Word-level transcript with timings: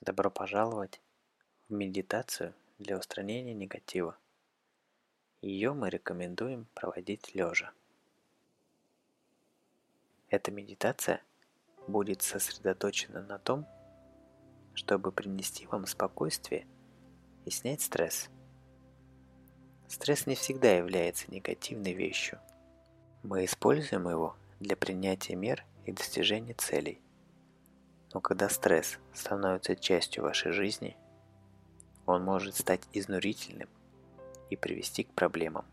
Добро 0.00 0.30
пожаловать 0.30 0.98
в 1.68 1.74
медитацию 1.74 2.54
для 2.78 2.96
устранения 2.96 3.52
негатива. 3.52 4.16
Ее 5.42 5.74
мы 5.74 5.90
рекомендуем 5.90 6.66
проводить 6.72 7.34
лежа. 7.34 7.72
Эта 10.30 10.50
медитация 10.52 11.22
будет 11.86 12.22
сосредоточена 12.22 13.20
на 13.20 13.38
том, 13.38 13.66
чтобы 14.72 15.12
принести 15.12 15.66
вам 15.66 15.84
спокойствие 15.84 16.66
и 17.44 17.50
снять 17.50 17.82
стресс. 17.82 18.30
Стресс 19.86 20.26
не 20.26 20.34
всегда 20.34 20.72
является 20.78 21.30
негативной 21.30 21.92
вещью. 21.92 22.40
Мы 23.22 23.44
используем 23.44 24.08
его 24.08 24.34
для 24.60 24.78
принятия 24.78 25.36
мер 25.36 25.66
и 25.84 25.92
достижения 25.92 26.54
целей– 26.54 27.02
но 28.12 28.20
когда 28.20 28.48
стресс 28.48 28.98
становится 29.14 29.76
частью 29.76 30.24
вашей 30.24 30.52
жизни, 30.52 30.96
он 32.06 32.24
может 32.24 32.56
стать 32.56 32.82
изнурительным 32.92 33.68
и 34.50 34.56
привести 34.56 35.04
к 35.04 35.12
проблемам. 35.12 35.64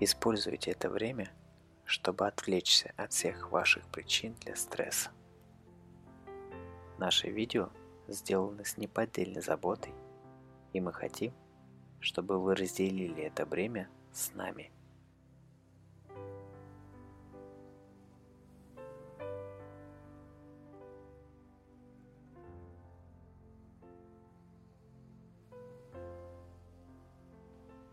Используйте 0.00 0.72
это 0.72 0.90
время– 0.90 1.30
чтобы 1.92 2.26
отвлечься 2.26 2.94
от 2.96 3.12
всех 3.12 3.50
ваших 3.50 3.86
причин 3.88 4.34
для 4.40 4.56
стресса. 4.56 5.10
Наше 6.96 7.28
видео 7.28 7.68
сделано 8.08 8.64
с 8.64 8.78
неподдельной 8.78 9.42
заботой, 9.42 9.92
и 10.72 10.80
мы 10.80 10.94
хотим, 10.94 11.34
чтобы 12.00 12.38
вы 12.38 12.54
разделили 12.54 13.22
это 13.22 13.44
время 13.44 13.90
с 14.10 14.32
нами. 14.32 14.72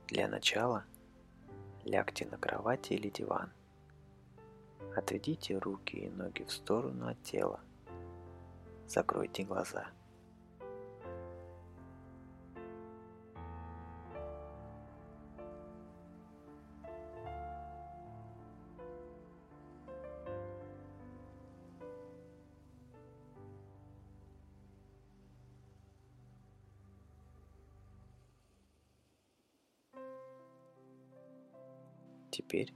Для 0.08 0.30
начала 0.30 0.86
лягте 1.84 2.25
на 2.25 2.38
кровати 2.38 2.94
или 2.94 3.09
диван. 3.09 3.52
Отведите 4.95 5.57
руки 5.57 5.97
и 5.97 6.09
ноги 6.09 6.43
в 6.43 6.51
сторону 6.51 7.07
от 7.07 7.21
тела. 7.23 7.59
Закройте 8.87 9.43
глаза. 9.43 9.87
Теперь 32.31 32.73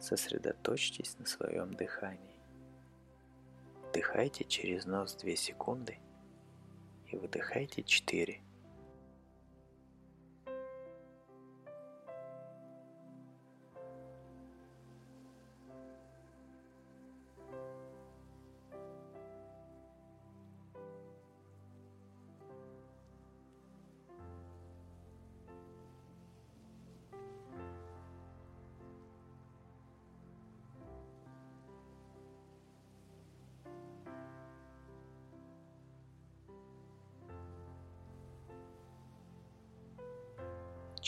сосредоточьтесь 0.00 1.18
на 1.18 1.26
своем 1.26 1.74
дыхании. 1.74 2.40
Вдыхайте 3.88 4.44
через 4.44 4.84
нос 4.84 5.14
2 5.14 5.36
секунды 5.36 5.98
и 7.06 7.16
выдыхайте 7.16 7.82
4. 7.82 8.40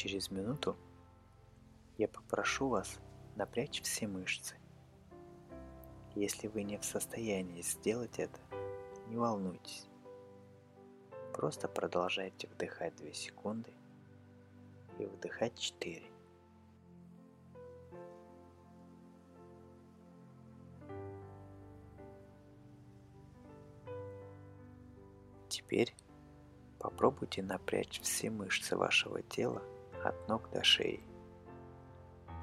Через 0.03 0.31
минуту 0.31 0.79
я 1.99 2.09
попрошу 2.09 2.71
вас 2.71 2.99
напрячь 3.37 3.83
все 3.83 4.09
мышцы. 4.09 4.57
Если 6.15 6.49
вы 6.49 6.63
не 6.63 6.79
в 6.79 6.87
состоянии 6.87 7.61
сделать 7.61 8.19
это, 8.19 8.41
не 9.09 9.19
волнуйтесь. 9.19 9.87
Просто 11.35 11.69
продолжайте 11.69 12.49
вдыхать 12.49 12.97
2 12.97 13.13
секунды 13.13 13.75
и 14.99 15.05
вдыхать 15.05 15.59
4. 15.59 16.03
Теперь 25.51 25.95
попробуйте 26.79 27.43
напрячь 27.43 28.01
все 28.01 28.31
мышцы 28.31 28.79
вашего 28.79 29.21
тела 29.21 29.63
от 30.05 30.29
ног 30.29 30.51
до 30.51 30.63
шеи. 30.63 31.01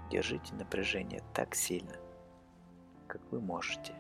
Держите 0.10 0.54
напряжение 0.56 1.22
так 1.34 1.54
сильно, 1.54 1.96
как 3.08 3.22
вы 3.32 3.42
можете. 3.42 3.94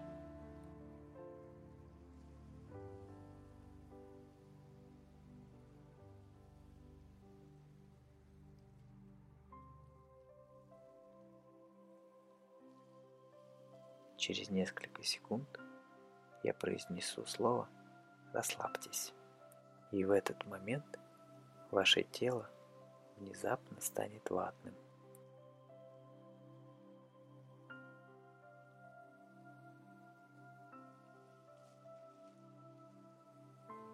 Через 14.18 14.50
несколько 14.50 15.04
секунд 15.04 15.48
я 16.44 16.54
произнесу 16.54 17.26
слово 17.26 17.70
«расслабьтесь». 18.34 19.14
И 19.92 20.04
в 20.04 20.12
этот 20.12 20.46
момент 20.48 21.00
ваше 21.72 22.04
тело 22.04 22.50
внезапно 23.18 23.80
станет 23.82 24.30
ватным. 24.30 24.76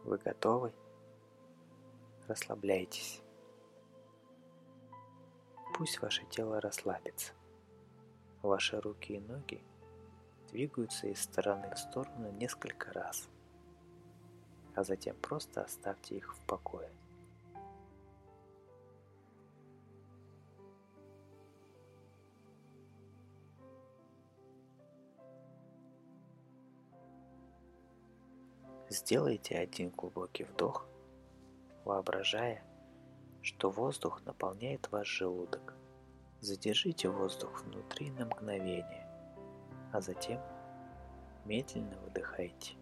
Вы 0.03 0.17
готовы? 0.17 0.73
Расслабляйтесь. 2.27 3.21
Пусть 5.75 6.01
ваше 6.01 6.25
тело 6.25 6.61
расслабится. 6.61 7.33
Ваши 8.41 8.79
руки 8.79 9.13
и 9.13 9.19
ноги 9.19 9.63
двигаются 10.51 11.07
из 11.07 11.21
стороны 11.21 11.73
в 11.73 11.79
сторону 11.79 12.31
несколько 12.31 12.93
раз, 12.93 13.27
а 14.75 14.83
затем 14.83 15.15
просто 15.15 15.63
оставьте 15.63 16.17
их 16.17 16.35
в 16.35 16.39
покое. 16.45 16.91
Сделайте 28.89 29.57
один 29.57 29.89
глубокий 29.89 30.43
вдох, 30.43 30.87
воображая, 31.85 32.63
что 33.41 33.69
воздух 33.69 34.21
наполняет 34.25 34.91
ваш 34.91 35.07
желудок. 35.07 35.73
Задержите 36.41 37.09
воздух 37.09 37.63
внутри 37.63 38.11
на 38.11 38.25
мгновение, 38.25 39.07
а 39.93 40.01
затем 40.01 40.41
медленно 41.45 41.97
выдыхайте. 42.01 42.75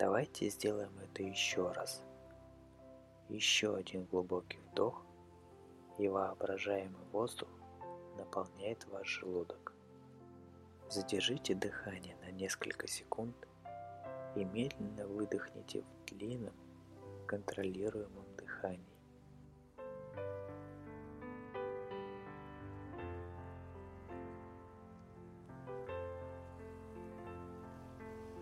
Давайте 0.00 0.48
сделаем 0.48 0.98
это 0.98 1.22
еще 1.22 1.72
раз. 1.72 2.02
Еще 3.28 3.76
один 3.76 4.06
глубокий 4.06 4.58
вдох, 4.72 5.04
и 5.98 6.08
воображаемый 6.08 7.04
воздух 7.12 7.50
наполняет 8.16 8.86
ваш 8.86 9.06
желудок. 9.06 9.74
Задержите 10.88 11.54
дыхание 11.54 12.16
на 12.22 12.30
несколько 12.30 12.86
секунд 12.86 13.36
и 14.36 14.42
медленно 14.42 15.06
выдохните 15.06 15.82
в 15.82 16.06
длинном, 16.06 16.54
контролируемом 17.26 18.24
дыхании. 18.38 18.80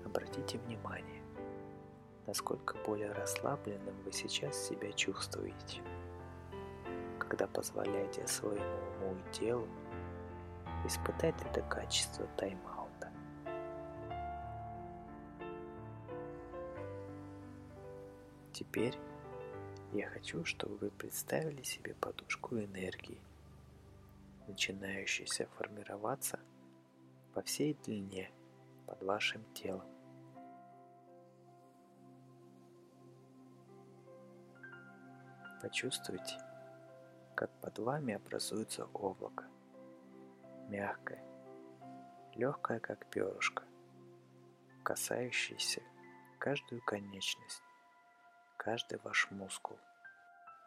Обратите 0.05 0.59
внимание, 0.59 1.19
насколько 2.29 2.77
более 2.85 3.11
расслабленным 3.13 4.03
вы 4.05 4.13
сейчас 4.13 4.69
себя 4.69 4.93
чувствуете, 4.93 5.83
когда 7.19 7.47
позволяете 7.47 8.27
своему 8.27 8.77
уму 9.01 9.17
и 9.17 9.33
телу 9.33 9.67
испытать 10.85 11.35
это 11.41 11.63
качество 11.63 12.27
тайм-аута. 12.37 13.11
Теперь 18.53 18.95
я 19.95 20.07
хочу, 20.09 20.45
чтобы 20.45 20.77
вы 20.77 20.91
представили 20.91 21.63
себе 21.63 21.95
подушку 21.95 22.59
энергии, 22.59 23.23
начинающуюся 24.47 25.49
формироваться 25.57 26.39
по 27.33 27.41
всей 27.41 27.73
длине 27.85 28.31
под 28.87 29.03
вашим 29.03 29.43
телом. 29.55 29.98
Почувствуйте, 35.61 36.39
как 37.35 37.51
под 37.61 37.81
вами 37.81 38.15
образуется 38.15 38.85
облако. 38.95 39.45
Мягкое, 40.69 41.21
легкое, 42.35 42.79
как 42.79 43.05
перышко, 43.07 43.65
касающееся 44.85 45.83
каждую 46.39 46.81
конечность, 46.83 47.63
каждый 48.57 49.01
ваш 49.03 49.29
мускул. 49.33 49.77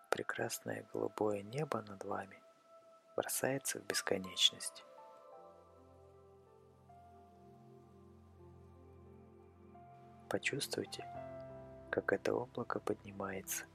Прекрасное 0.09 0.85
голубое 0.91 1.41
небо 1.41 1.81
над 1.83 2.03
вами 2.03 2.37
бросается 3.15 3.79
в 3.79 3.85
бесконечность. 3.85 4.83
Почувствуйте, 10.29 11.07
как 11.89 12.11
это 12.11 12.33
облако 12.33 12.81
поднимается– 12.81 13.63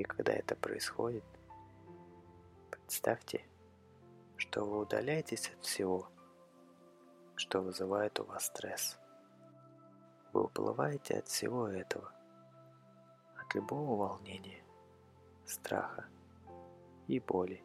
и 0.00 0.02
когда 0.02 0.32
это 0.32 0.56
происходит, 0.56 1.22
представьте, 2.70 3.44
что 4.38 4.64
вы 4.64 4.78
удаляетесь 4.78 5.50
от 5.50 5.62
всего, 5.62 6.08
что 7.36 7.60
вызывает 7.60 8.18
у 8.18 8.24
вас 8.24 8.46
стресс. 8.46 8.98
Вы 10.32 10.44
уплываете 10.44 11.18
от 11.18 11.28
всего 11.28 11.68
этого, 11.68 12.10
от 13.36 13.54
любого 13.54 14.08
волнения, 14.08 14.64
страха 15.44 16.06
и 17.06 17.20
боли. 17.20 17.62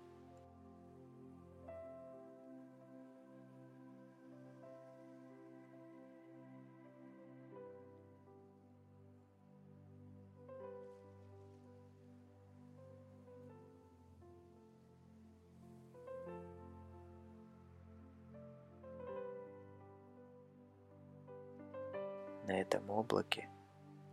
На 22.48 22.62
этом 22.62 22.88
облаке 22.92 23.50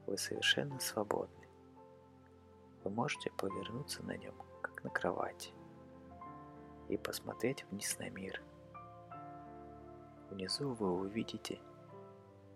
вы 0.07 0.17
совершенно 0.17 0.81
свободны. 0.81 1.47
Вы 2.83 2.91
можете 2.91 3.31
повернуться 3.31 4.03
на 4.03 4.17
нем, 4.17 4.35
как 4.63 4.83
на 4.85 4.89
кровати, 4.89 5.53
и 6.89 6.97
посмотреть 6.97 7.67
вниз 7.71 7.99
на 7.99 8.09
мир. 8.09 8.43
Внизу 10.31 10.73
вы 10.73 10.93
увидите 10.93 11.61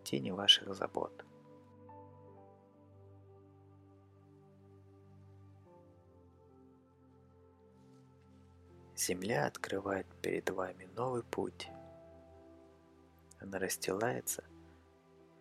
тени 0.02 0.30
ваших 0.30 0.74
забот. 0.74 1.26
Земля 8.96 9.44
открывает 9.44 10.06
перед 10.22 10.48
вами 10.48 10.88
новый 10.96 11.22
путь. 11.22 11.68
Она 13.40 13.58
расстилается– 13.58 14.42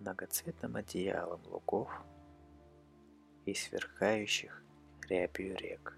многоцветным 0.05 0.75
одеялом 0.75 1.41
лугов 1.47 1.89
и 3.45 3.55
сверкающих 3.55 4.63
рябью 5.09 5.55
рек. 5.57 5.97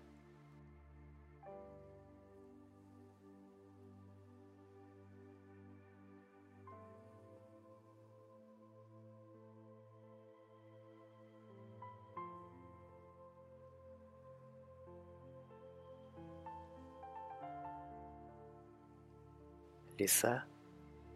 Леса, 19.97 20.45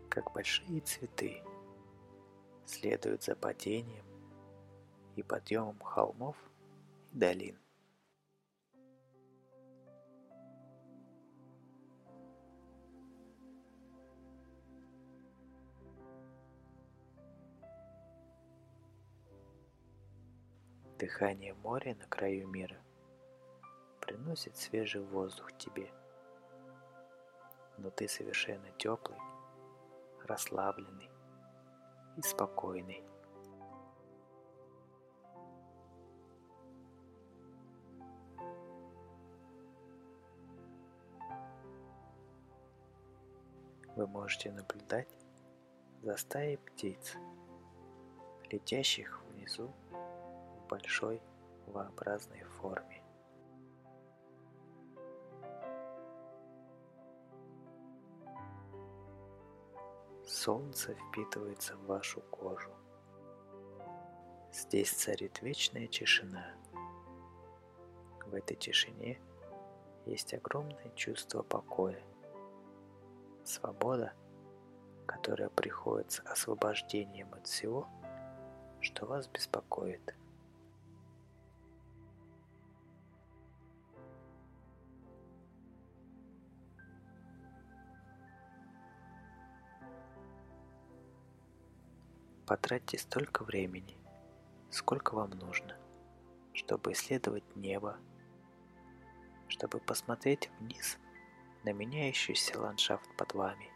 как 0.10 0.34
большие 0.34 0.82
цветы, 0.82 1.42
следуют 2.72 3.24
за 3.24 3.36
падением 3.36 4.06
и 5.16 5.24
подъемом 5.24 5.80
холмов 5.80 6.38
и 7.12 7.18
долин. 7.18 7.58
Дыхание 20.98 21.54
моря 21.56 21.96
на 21.96 22.06
краю 22.06 22.48
мира 22.48 22.78
приносит 24.00 24.56
свежий 24.56 25.02
воздух 25.02 25.52
тебе, 25.58 25.92
но 27.78 27.90
ты 27.90 28.08
совершенно 28.08 28.72
теплый, 28.78 29.20
расслабленный, 30.24 31.11
и 32.18 32.22
спокойный. 32.22 33.04
Вы 43.96 44.08
можете 44.08 44.52
наблюдать 44.52 45.10
за 46.02 46.16
стаей 46.18 46.58
птиц, 46.58 47.16
летящих 48.50 49.22
внизу 49.30 49.70
в 49.92 50.68
большой 50.70 51.22
V-образной 51.68 52.44
форме. 52.44 53.01
Солнце 60.44 60.96
впитывается 60.96 61.76
в 61.76 61.86
вашу 61.86 62.20
кожу. 62.22 62.72
Здесь 64.52 64.90
царит 64.90 65.40
вечная 65.44 65.86
тишина. 65.86 66.56
В 68.26 68.34
этой 68.34 68.58
тишине 68.58 69.22
есть 70.08 70.34
огромное 70.34 70.90
чувство 70.96 71.44
покоя, 71.44 72.02
свобода, 73.44 74.14
которая 75.06 75.50
приходит 75.50 76.12
с 76.12 76.22
освобождением 76.22 77.32
от 77.36 77.46
всего, 77.46 77.88
что 78.80 79.06
вас 79.06 79.28
беспокоит– 79.28 80.16
Потратьте 92.52 92.98
столько 92.98 93.46
времени, 93.46 93.98
сколько 94.70 95.16
вам 95.16 95.30
нужно, 95.30 95.78
чтобы 96.52 96.92
исследовать 96.92 97.56
небо, 97.56 97.98
чтобы 99.48 99.80
посмотреть 99.80 100.50
вниз 100.60 100.98
на 101.64 101.72
меняющийся 101.72 102.60
ландшафт 102.60 103.10
под 103.16 103.34
вами, 103.36 103.72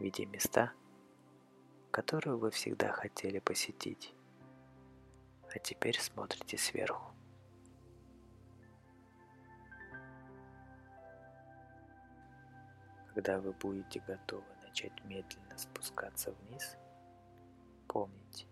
видя 0.00 0.26
места, 0.26 0.72
которые 1.92 2.36
вы 2.36 2.50
всегда 2.50 2.90
хотели 2.90 3.38
посетить, 3.38 4.12
а 5.54 5.60
теперь 5.60 6.00
смотрите 6.00 6.58
сверху. 6.58 7.14
Когда 13.14 13.38
вы 13.38 13.52
будете 13.52 14.00
готовы 14.00 14.52
начать 14.64 15.04
медленно 15.04 15.56
спускаться 15.56 16.32
вниз– 16.32 16.76
Помните, 17.92 18.46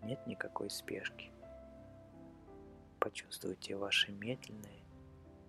нет 0.00 0.26
никакой 0.26 0.70
спешки. 0.70 1.30
Почувствуйте 2.98 3.76
ваше 3.76 4.10
медленное 4.10 4.80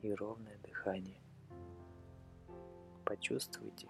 и 0.01 0.13
ровное 0.13 0.57
дыхание. 0.57 1.21
Почувствуйте, 3.05 3.87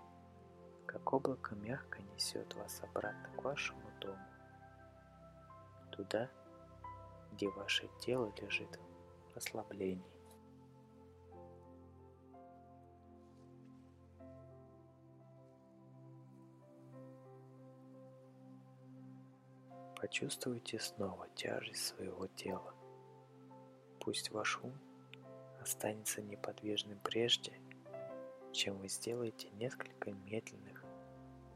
как 0.86 1.12
облако 1.12 1.56
мягко 1.56 2.04
несет 2.04 2.54
вас 2.54 2.84
обратно 2.84 3.30
к 3.36 3.44
вашему 3.44 3.82
дому, 4.00 4.28
туда, 5.92 6.30
где 7.32 7.50
ваше 7.50 7.90
тело 8.00 8.32
лежит 8.40 8.80
в 9.32 9.36
расслаблении. 9.36 10.13
Почувствуйте 20.04 20.80
снова 20.80 21.30
тяжесть 21.34 21.88
своего 21.88 22.28
тела. 22.28 22.74
Пусть 24.02 24.32
ваш 24.32 24.60
ум 24.62 24.74
останется 25.62 26.22
неподвижным 26.22 27.00
прежде, 27.00 27.54
чем 28.52 28.80
вы 28.80 28.90
сделаете 28.90 29.50
несколько 29.52 30.12
медленных, 30.12 30.84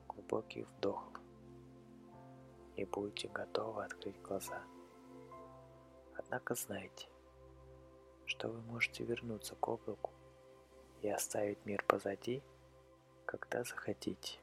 глубоких 0.08 0.66
вдохов 0.70 1.20
и 2.78 2.86
будете 2.86 3.28
готовы 3.28 3.84
открыть 3.84 4.22
глаза. 4.22 4.64
Однако 6.16 6.56
знайте, 6.56 7.10
что 8.28 8.48
вы 8.48 8.62
можете 8.62 9.04
вернуться 9.04 9.56
к 9.56 9.68
облаку 9.68 10.14
и 11.02 11.10
оставить 11.10 11.66
мир 11.66 11.84
позади, 11.86 12.42
когда 13.26 13.66
захотите. 13.66 14.40